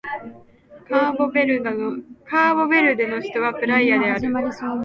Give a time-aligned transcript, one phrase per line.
[0.89, 4.31] カーボベルデの首都はプライアである